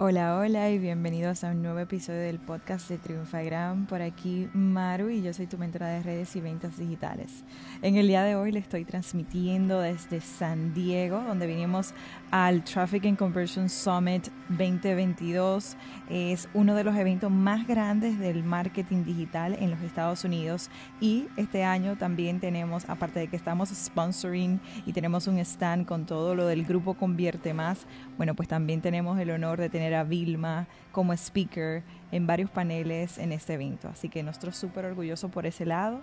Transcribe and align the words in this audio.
Hola, 0.00 0.38
hola 0.38 0.70
y 0.70 0.78
bienvenidos 0.78 1.42
a 1.42 1.50
un 1.50 1.60
nuevo 1.60 1.80
episodio 1.80 2.20
del 2.20 2.38
podcast 2.38 2.88
de 2.88 2.98
Triunfagram. 2.98 3.86
Por 3.86 4.00
aquí 4.00 4.48
Maru 4.54 5.08
y 5.08 5.22
yo 5.22 5.34
soy 5.34 5.48
tu 5.48 5.58
mentora 5.58 5.88
de 5.88 6.04
redes 6.04 6.36
y 6.36 6.40
ventas 6.40 6.78
digitales. 6.78 7.42
En 7.82 7.96
el 7.96 8.06
día 8.06 8.22
de 8.22 8.36
hoy 8.36 8.52
le 8.52 8.60
estoy 8.60 8.84
transmitiendo 8.84 9.80
desde 9.80 10.20
San 10.20 10.72
Diego, 10.72 11.20
donde 11.26 11.48
vinimos 11.48 11.94
al 12.30 12.62
Traffic 12.62 13.06
and 13.06 13.18
Conversion 13.18 13.68
Summit 13.68 14.28
2022. 14.50 15.76
Es 16.08 16.48
uno 16.54 16.76
de 16.76 16.84
los 16.84 16.94
eventos 16.94 17.32
más 17.32 17.66
grandes 17.66 18.20
del 18.20 18.44
marketing 18.44 19.02
digital 19.02 19.56
en 19.58 19.72
los 19.72 19.80
Estados 19.80 20.22
Unidos 20.22 20.70
y 21.00 21.26
este 21.36 21.64
año 21.64 21.96
también 21.96 22.38
tenemos, 22.38 22.88
aparte 22.88 23.18
de 23.18 23.26
que 23.26 23.34
estamos 23.36 23.70
sponsoring 23.70 24.60
y 24.86 24.92
tenemos 24.92 25.26
un 25.26 25.38
stand 25.40 25.86
con 25.86 26.06
todo 26.06 26.36
lo 26.36 26.46
del 26.46 26.64
grupo 26.64 26.94
Convierte 26.94 27.52
Más, 27.52 27.84
bueno, 28.16 28.36
pues 28.36 28.48
también 28.48 28.80
tenemos 28.80 29.18
el 29.18 29.30
honor 29.30 29.58
de 29.58 29.68
tener 29.68 29.87
a 29.94 30.04
Vilma 30.04 30.66
como 30.92 31.12
speaker 31.12 31.82
en 32.12 32.26
varios 32.26 32.50
paneles 32.50 33.18
en 33.18 33.32
este 33.32 33.54
evento. 33.54 33.88
Así 33.88 34.08
que 34.08 34.22
nosotros 34.22 34.56
súper 34.56 34.84
orgullosos 34.84 35.30
por 35.30 35.46
ese 35.46 35.66
lado. 35.66 36.00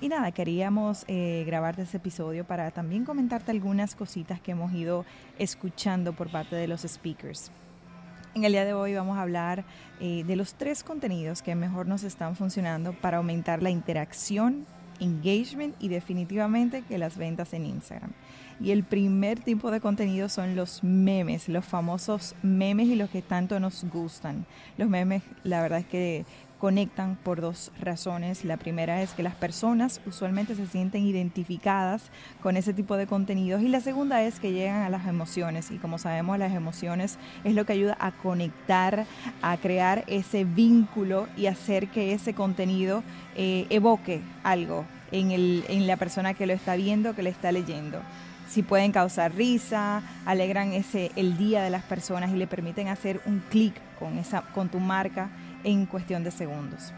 Y 0.00 0.08
nada, 0.08 0.32
queríamos 0.32 1.04
eh, 1.06 1.44
grabarte 1.46 1.82
ese 1.82 1.98
episodio 1.98 2.44
para 2.44 2.70
también 2.72 3.04
comentarte 3.04 3.52
algunas 3.52 3.94
cositas 3.94 4.40
que 4.40 4.50
hemos 4.50 4.72
ido 4.72 5.04
escuchando 5.38 6.12
por 6.12 6.30
parte 6.30 6.56
de 6.56 6.66
los 6.66 6.82
speakers. 6.82 7.52
En 8.34 8.44
el 8.44 8.52
día 8.52 8.64
de 8.64 8.72
hoy 8.72 8.94
vamos 8.94 9.18
a 9.18 9.22
hablar 9.22 9.64
eh, 10.00 10.24
de 10.24 10.36
los 10.36 10.54
tres 10.54 10.82
contenidos 10.82 11.42
que 11.42 11.54
mejor 11.54 11.86
nos 11.86 12.02
están 12.02 12.34
funcionando 12.34 12.94
para 12.94 13.18
aumentar 13.18 13.62
la 13.62 13.70
interacción, 13.70 14.66
engagement 15.02 15.74
y 15.80 15.88
definitivamente 15.88 16.82
que 16.82 16.98
las 16.98 17.16
ventas 17.16 17.52
en 17.52 17.66
Instagram. 17.66 18.12
Y 18.60 18.70
el 18.70 18.84
primer 18.84 19.40
tipo 19.40 19.70
de 19.70 19.80
contenido 19.80 20.28
son 20.28 20.54
los 20.54 20.84
memes, 20.84 21.48
los 21.48 21.64
famosos 21.64 22.34
memes 22.42 22.86
y 22.88 22.94
los 22.94 23.10
que 23.10 23.22
tanto 23.22 23.58
nos 23.58 23.84
gustan. 23.84 24.46
Los 24.78 24.88
memes, 24.88 25.22
la 25.42 25.60
verdad 25.62 25.80
es 25.80 25.86
que 25.86 26.24
conectan 26.62 27.16
por 27.16 27.40
dos 27.40 27.72
razones. 27.80 28.44
La 28.44 28.56
primera 28.56 29.02
es 29.02 29.14
que 29.14 29.24
las 29.24 29.34
personas 29.34 30.00
usualmente 30.06 30.54
se 30.54 30.68
sienten 30.68 31.04
identificadas 31.04 32.04
con 32.40 32.56
ese 32.56 32.72
tipo 32.72 32.96
de 32.96 33.08
contenidos 33.08 33.62
y 33.62 33.68
la 33.68 33.80
segunda 33.80 34.22
es 34.22 34.38
que 34.38 34.52
llegan 34.52 34.82
a 34.82 34.88
las 34.88 35.08
emociones 35.08 35.72
y 35.72 35.78
como 35.78 35.98
sabemos 35.98 36.38
las 36.38 36.52
emociones 36.52 37.18
es 37.42 37.56
lo 37.56 37.66
que 37.66 37.72
ayuda 37.72 37.96
a 37.98 38.12
conectar, 38.12 39.06
a 39.42 39.56
crear 39.56 40.04
ese 40.06 40.44
vínculo 40.44 41.26
y 41.36 41.46
hacer 41.46 41.88
que 41.88 42.12
ese 42.12 42.32
contenido 42.32 43.02
eh, 43.34 43.66
evoque 43.68 44.20
algo 44.44 44.84
en, 45.10 45.32
el, 45.32 45.64
en 45.66 45.88
la 45.88 45.96
persona 45.96 46.32
que 46.32 46.46
lo 46.46 46.52
está 46.52 46.76
viendo, 46.76 47.16
que 47.16 47.24
le 47.24 47.30
está 47.30 47.50
leyendo 47.50 47.98
si 48.48 48.62
pueden 48.62 48.92
causar 48.92 49.34
risa, 49.34 50.02
alegran 50.26 50.74
ese 50.74 51.10
el 51.16 51.38
día 51.38 51.62
de 51.62 51.70
las 51.70 51.82
personas 51.82 52.30
y 52.30 52.36
le 52.36 52.46
permiten 52.46 52.86
hacer 52.86 53.20
un 53.24 53.42
clic 53.50 53.74
con 53.98 54.12
con 54.54 54.68
tu 54.68 54.78
marca 54.78 55.30
en 55.64 55.86
cuestión 55.86 56.24
de 56.24 56.30
segundos. 56.30 56.92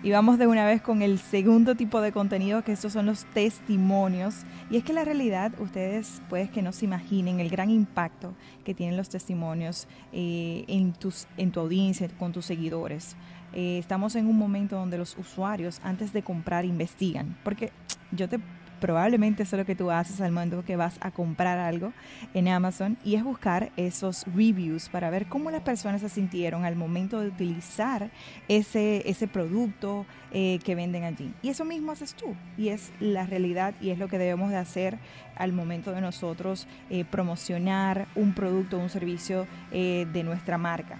Y 0.00 0.12
vamos 0.12 0.38
de 0.38 0.46
una 0.46 0.64
vez 0.64 0.80
con 0.80 1.02
el 1.02 1.18
segundo 1.18 1.74
tipo 1.74 2.00
de 2.00 2.12
contenido, 2.12 2.62
que 2.62 2.70
estos 2.70 2.92
son 2.92 3.06
los 3.06 3.24
testimonios. 3.24 4.44
Y 4.70 4.76
es 4.76 4.84
que 4.84 4.92
la 4.92 5.04
realidad, 5.04 5.52
ustedes 5.58 6.22
puedes 6.28 6.50
que 6.50 6.62
no 6.62 6.70
se 6.70 6.84
imaginen 6.84 7.40
el 7.40 7.50
gran 7.50 7.68
impacto 7.68 8.34
que 8.64 8.74
tienen 8.74 8.96
los 8.96 9.08
testimonios 9.08 9.88
eh, 10.12 10.64
en, 10.68 10.92
tus, 10.92 11.26
en 11.36 11.50
tu 11.50 11.58
audiencia, 11.58 12.08
con 12.16 12.32
tus 12.32 12.46
seguidores. 12.46 13.16
Eh, 13.52 13.78
estamos 13.78 14.14
en 14.14 14.28
un 14.28 14.38
momento 14.38 14.76
donde 14.76 14.98
los 14.98 15.18
usuarios, 15.18 15.80
antes 15.82 16.12
de 16.12 16.22
comprar, 16.22 16.64
investigan. 16.64 17.36
Porque 17.42 17.72
yo 18.12 18.28
te 18.28 18.38
probablemente 18.80 19.42
eso 19.42 19.56
es 19.56 19.60
lo 19.60 19.66
que 19.66 19.74
tú 19.74 19.90
haces 19.90 20.20
al 20.20 20.32
momento 20.32 20.64
que 20.64 20.76
vas 20.76 20.96
a 21.00 21.10
comprar 21.10 21.58
algo 21.58 21.92
en 22.34 22.48
Amazon 22.48 22.96
y 23.04 23.14
es 23.16 23.24
buscar 23.24 23.70
esos 23.76 24.24
reviews 24.34 24.88
para 24.88 25.10
ver 25.10 25.26
cómo 25.26 25.50
las 25.50 25.62
personas 25.62 26.00
se 26.00 26.08
sintieron 26.08 26.64
al 26.64 26.76
momento 26.76 27.20
de 27.20 27.28
utilizar 27.28 28.10
ese, 28.48 29.08
ese 29.08 29.28
producto 29.28 30.06
eh, 30.32 30.58
que 30.64 30.74
venden 30.74 31.04
allí. 31.04 31.32
Y 31.42 31.48
eso 31.48 31.64
mismo 31.64 31.92
haces 31.92 32.14
tú 32.14 32.34
y 32.56 32.68
es 32.68 32.92
la 33.00 33.26
realidad 33.26 33.74
y 33.80 33.90
es 33.90 33.98
lo 33.98 34.08
que 34.08 34.18
debemos 34.18 34.50
de 34.50 34.56
hacer 34.56 34.98
al 35.36 35.52
momento 35.52 35.92
de 35.92 36.00
nosotros 36.00 36.66
eh, 36.90 37.04
promocionar 37.04 38.08
un 38.14 38.34
producto 38.34 38.76
o 38.76 38.80
un 38.80 38.90
servicio 38.90 39.46
eh, 39.70 40.06
de 40.12 40.24
nuestra 40.24 40.58
marca. 40.58 40.98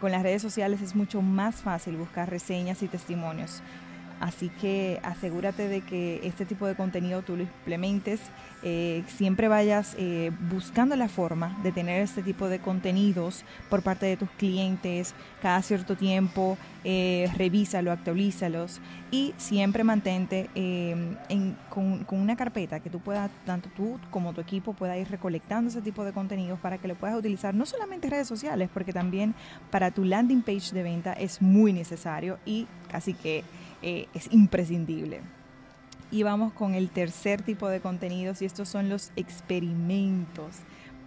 Con 0.00 0.10
las 0.10 0.22
redes 0.22 0.42
sociales 0.42 0.82
es 0.82 0.96
mucho 0.96 1.22
más 1.22 1.62
fácil 1.62 1.96
buscar 1.96 2.28
reseñas 2.28 2.82
y 2.82 2.88
testimonios. 2.88 3.62
Así 4.22 4.50
que 4.50 5.00
asegúrate 5.02 5.66
de 5.66 5.80
que 5.80 6.20
este 6.22 6.46
tipo 6.46 6.68
de 6.68 6.76
contenido 6.76 7.22
tú 7.22 7.36
lo 7.36 7.42
implementes, 7.42 8.20
eh, 8.62 9.02
siempre 9.08 9.48
vayas 9.48 9.96
eh, 9.98 10.30
buscando 10.48 10.94
la 10.94 11.08
forma 11.08 11.58
de 11.64 11.72
tener 11.72 12.00
este 12.00 12.22
tipo 12.22 12.48
de 12.48 12.60
contenidos 12.60 13.44
por 13.68 13.82
parte 13.82 14.06
de 14.06 14.16
tus 14.16 14.30
clientes 14.30 15.16
cada 15.42 15.60
cierto 15.62 15.96
tiempo, 15.96 16.56
eh, 16.84 17.28
revísalo, 17.36 17.90
actualízalos 17.90 18.80
y 19.10 19.34
siempre 19.38 19.82
mantente 19.82 20.48
con, 21.68 22.04
con, 22.04 22.20
una 22.20 22.36
carpeta 22.36 22.78
que 22.78 22.90
tú 22.90 23.00
puedas, 23.00 23.28
tanto 23.44 23.70
tú 23.74 23.98
como 24.12 24.32
tu 24.32 24.40
equipo 24.40 24.72
pueda 24.72 24.96
ir 24.96 25.10
recolectando 25.10 25.68
ese 25.68 25.82
tipo 25.82 26.04
de 26.04 26.12
contenidos 26.12 26.60
para 26.60 26.78
que 26.78 26.86
lo 26.86 26.94
puedas 26.94 27.18
utilizar 27.18 27.56
no 27.56 27.66
solamente 27.66 28.06
en 28.06 28.12
redes 28.12 28.28
sociales, 28.28 28.70
porque 28.72 28.92
también 28.92 29.34
para 29.72 29.90
tu 29.90 30.04
landing 30.04 30.42
page 30.42 30.72
de 30.72 30.84
venta 30.84 31.12
es 31.12 31.42
muy 31.42 31.72
necesario 31.72 32.38
y 32.46 32.68
casi 32.88 33.14
que 33.14 33.42
eh, 33.82 34.08
es 34.14 34.32
imprescindible. 34.32 35.20
Y 36.10 36.22
vamos 36.24 36.52
con 36.52 36.74
el 36.74 36.90
tercer 36.90 37.42
tipo 37.42 37.68
de 37.68 37.80
contenidos 37.80 38.42
y 38.42 38.44
estos 38.44 38.68
son 38.68 38.88
los 38.88 39.12
experimentos. 39.16 40.56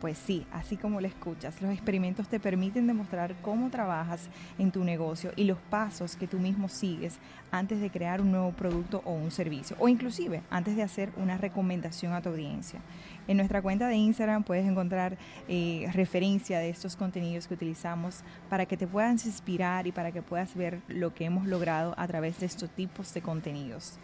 Pues 0.02 0.18
sí, 0.18 0.46
así 0.52 0.76
como 0.78 1.00
lo 1.00 1.08
escuchas, 1.08 1.62
los 1.62 1.72
experimentos 1.72 2.28
te 2.28 2.40
permiten 2.40 2.86
demostrar 2.86 3.34
cómo 3.42 3.70
trabajas 3.70 4.30
en 4.60 4.72
tu 4.72 4.84
negocio 4.84 5.32
y 5.36 5.46
los 5.46 5.58
pasos 5.58 6.16
que 6.16 6.28
tú 6.28 6.38
mismo 6.38 6.68
sigues 6.68 7.18
antes 7.52 7.80
de 7.80 7.90
crear 7.90 8.20
un 8.22 8.32
nuevo 8.32 8.52
producto 8.52 9.02
o 9.06 9.14
un 9.14 9.32
servicio, 9.32 9.78
o 9.80 9.88
inclusive 9.88 10.42
antes 10.50 10.76
de 10.76 10.84
hacer 10.84 11.12
una 11.18 11.38
recomendación 11.38 12.14
a 12.14 12.22
tu 12.22 12.30
audiencia. 12.30 12.82
En 13.28 13.38
nuestra 13.38 13.62
cuenta 13.62 13.88
de 13.88 13.96
Instagram 13.96 14.44
puedes 14.44 14.66
encontrar 14.68 15.18
eh, 15.48 15.90
referencia 15.94 16.60
de 16.60 16.70
estos 16.70 16.96
contenidos 16.96 17.48
que 17.48 17.54
utilizamos 17.54 18.24
para 18.50 18.66
que 18.66 18.78
te 18.78 18.88
puedas 18.88 19.26
inspirar 19.26 19.88
y 19.88 19.92
para 19.92 20.12
que 20.12 20.22
puedas 20.22 20.56
ver 20.56 20.82
lo 20.88 21.14
que 21.14 21.26
hemos 21.26 21.48
logrado 21.48 21.96
a 21.98 22.06
través 22.06 22.40
de 22.40 22.46
estos 22.46 22.70
tipos 22.70 23.14
de 23.14 23.22
contenidos. 23.22 23.98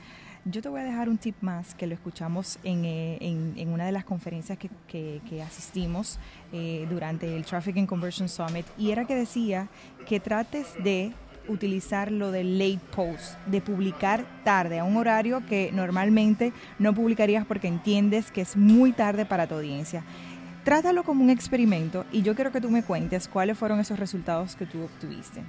Yo 0.46 0.64
te 0.64 0.70
voy 0.70 0.82
a 0.82 0.84
dejar 0.84 1.08
un 1.08 1.20
tip 1.20 1.36
más 1.42 1.76
que 1.76 1.86
lo 1.86 1.94
escuchamos 1.94 2.58
en, 2.64 2.84
eh, 2.84 3.68
una 3.68 3.86
de 3.86 3.92
las 3.92 4.04
conferencias 4.04 4.58
que, 4.58 5.44
asistimos 5.46 6.18
eh, 6.52 6.88
durante 6.90 7.36
el 7.36 7.46
Traffic 7.46 7.78
and 7.78 7.88
Conversion 7.88 8.28
Summit 8.28 8.66
y 8.76 8.90
era 8.90 9.06
que 9.06 9.14
decía 9.14 9.68
que 10.08 10.20
trates 10.20 10.74
de 10.84 11.14
utilizar 11.48 12.12
lo 12.12 12.32
del 12.32 12.58
late 12.58 12.80
post, 12.96 13.38
de 13.46 13.62
publicar 13.62 14.26
tarde, 14.44 14.80
a 14.80 14.84
un 14.84 14.98
horario 14.98 15.46
que 15.46 15.72
normalmente 15.74 16.54
no 16.80 16.96
publicarías 16.96 17.46
porque 17.46 17.68
entiendes 17.68 18.32
que 18.32 18.42
es 18.42 18.58
muy 18.58 18.94
tarde 18.94 19.28
para 19.28 19.46
tu 19.46 19.56
audiencia. 19.56 20.04
Trátalo 20.64 21.04
como 21.04 21.24
un 21.24 21.30
experimento 21.30 22.04
y 22.12 22.24
yo 22.24 22.34
quiero 22.34 22.52
que 22.52 22.62
tú 22.62 22.72
me 22.72 22.82
cuentes 22.82 23.28
cuáles 23.28 23.60
fueron 23.60 23.80
esos 23.80 24.00
resultados 24.00 24.56
que 24.56 24.66
tú 24.66 24.82
obtuviste. 24.82 25.44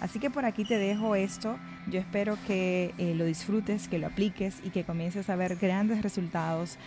Así 0.00 0.18
que 0.18 0.30
por 0.30 0.44
aquí 0.44 0.64
te 0.64 0.78
dejo 0.78 1.14
esto. 1.14 1.58
Yo 1.90 1.98
espero 1.98 2.38
que 2.46 2.94
eh, 2.98 3.14
lo 3.14 3.24
disfrutes, 3.24 3.88
que 3.88 3.98
lo 3.98 4.06
apliques 4.06 4.56
y 4.64 4.70
que 4.70 4.84
comiences 4.84 5.28
a 5.30 5.36
ver 5.36 5.56
grandes 5.56 6.02
resultados 6.02 6.78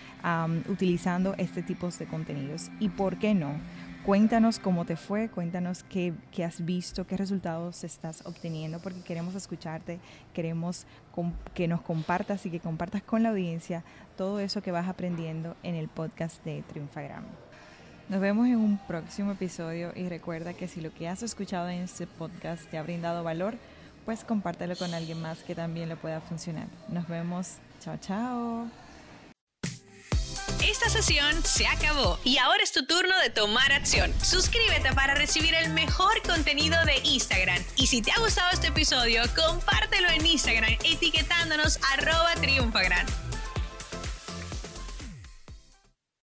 utilizando 0.69 1.35
este 1.37 1.61
tipo 1.63 1.89
de 1.89 2.05
contenidos. 2.05 2.69
¿Y 2.79 2.89
por 2.89 3.17
qué 3.17 3.33
no? 3.33 3.59
Cuéntanos 4.05 4.57
cómo 4.57 4.85
te 4.85 4.95
fue, 4.95 5.29
cuéntanos 5.29 5.83
qué, 5.83 6.13
has 6.43 6.65
visto, 6.65 7.05
qué 7.05 7.17
resultados 7.17 7.83
estás 7.83 8.25
obteniendo, 8.25 8.79
porque 8.79 9.03
queremos 9.03 9.35
escucharte, 9.35 9.99
queremos 10.33 10.87
que 11.53 11.67
nos 11.67 11.81
compartas 11.81 12.45
y 12.47 12.49
que 12.49 12.59
compartas 12.59 13.03
con 13.03 13.21
la 13.21 13.29
audiencia 13.29 13.83
todo 14.17 14.39
eso 14.39 14.63
que 14.63 14.71
vas 14.71 14.87
aprendiendo 14.87 15.55
en 15.61 15.75
el 15.75 15.87
podcast 15.87 16.43
de 16.43 16.63
Triunfagram. 16.63 17.25
Nos 18.11 18.19
vemos 18.19 18.45
en 18.47 18.57
un 18.57 18.77
próximo 18.77 19.31
episodio 19.31 19.93
y 19.95 20.09
recuerda 20.09 20.53
que 20.53 20.67
si 20.67 20.81
lo 20.81 20.93
que 20.93 21.07
has 21.07 21.23
escuchado 21.23 21.69
en 21.69 21.83
este 21.83 22.07
podcast 22.07 22.61
te 22.69 22.77
ha 22.77 22.83
brindado 22.83 23.23
valor, 23.23 23.55
pues 24.03 24.25
compártelo 24.25 24.75
con 24.75 24.93
alguien 24.93 25.21
más 25.21 25.43
que 25.43 25.55
también 25.55 25.87
le 25.87 25.95
pueda 25.95 26.19
funcionar. 26.19 26.67
Nos 26.89 27.07
vemos. 27.07 27.53
Chao, 27.79 27.95
chao. 28.01 28.67
Esta 30.61 30.89
sesión 30.89 31.41
se 31.45 31.65
acabó 31.67 32.19
y 32.25 32.37
ahora 32.37 32.61
es 32.61 32.73
tu 32.73 32.85
turno 32.85 33.17
de 33.19 33.29
tomar 33.29 33.71
acción. 33.71 34.13
Suscríbete 34.21 34.91
para 34.93 35.15
recibir 35.15 35.53
el 35.53 35.71
mejor 35.71 36.21
contenido 36.27 36.83
de 36.83 36.97
Instagram. 37.05 37.63
Y 37.77 37.87
si 37.87 38.01
te 38.01 38.11
ha 38.11 38.19
gustado 38.19 38.51
este 38.51 38.67
episodio, 38.67 39.21
compártelo 39.33 40.09
en 40.09 40.25
Instagram 40.25 40.73
etiquetándonos 40.83 41.79
arroba 41.93 42.33
triunfagram. 42.41 43.07